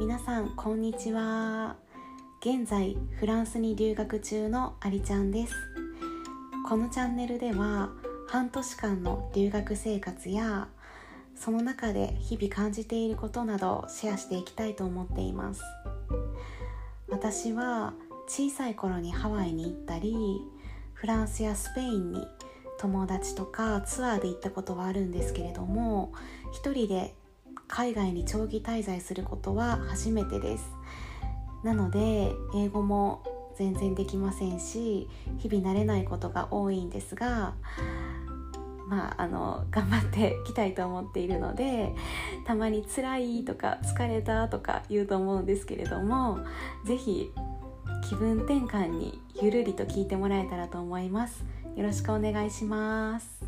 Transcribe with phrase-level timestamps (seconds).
[0.00, 1.76] 皆さんこんにちは。
[2.40, 5.52] 現在フランスに留学中のありちゃんです。
[6.66, 7.90] このチャンネルでは
[8.26, 10.68] 半年間の留学生活や
[11.36, 15.60] その中で日々感じていることなどをシェアしていきたいと思っています。
[17.08, 17.92] 私は
[18.26, 20.16] 小さい頃にハワイに行ったり
[20.94, 22.26] フランスやスペインに
[22.78, 26.14] 友達とかツアーで行ったことはあるんですけれども
[26.52, 27.14] 一人で
[27.70, 30.70] 海外に長期滞在することは初めてです。
[31.62, 33.22] なので英語も
[33.56, 37.52] 全然できませんし日々慣れないことが多いんですが
[38.88, 41.94] まああの頑張っていきたいと思っているので
[42.46, 46.38] たまに辛いとか疲れたとか言うと思うんですけれども
[46.86, 47.30] 是非
[48.08, 51.44] 気分転換にゆるりと聞いてもらえたらと思います。
[51.76, 53.44] よろしくお願いします。